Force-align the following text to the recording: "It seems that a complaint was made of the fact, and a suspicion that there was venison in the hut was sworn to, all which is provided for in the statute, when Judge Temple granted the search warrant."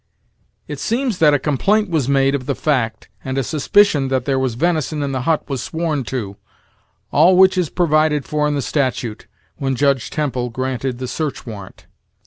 "It 0.67 0.79
seems 0.79 1.19
that 1.19 1.35
a 1.35 1.37
complaint 1.37 1.91
was 1.91 2.09
made 2.09 2.33
of 2.33 2.47
the 2.47 2.55
fact, 2.55 3.07
and 3.23 3.37
a 3.37 3.43
suspicion 3.43 4.07
that 4.07 4.25
there 4.25 4.39
was 4.39 4.55
venison 4.55 5.03
in 5.03 5.11
the 5.11 5.21
hut 5.29 5.47
was 5.47 5.61
sworn 5.61 6.03
to, 6.05 6.37
all 7.11 7.37
which 7.37 7.55
is 7.55 7.69
provided 7.69 8.25
for 8.25 8.47
in 8.47 8.55
the 8.55 8.63
statute, 8.63 9.27
when 9.57 9.75
Judge 9.75 10.09
Temple 10.09 10.49
granted 10.49 10.97
the 10.97 11.07
search 11.07 11.45
warrant." 11.45 11.85